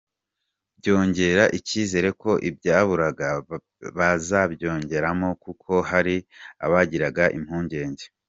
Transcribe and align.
Byongera 0.79 1.43
icyizere 1.57 2.09
ko 2.21 2.31
ibyaburaga 2.49 3.27
bazabyongeramo 3.97 5.29
kuko 5.43 5.71
hari 5.89 6.15
abagiraga 6.65 7.25
impungenge. 7.37 8.05